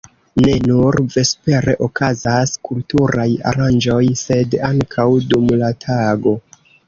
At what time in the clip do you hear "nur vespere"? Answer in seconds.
0.69-1.75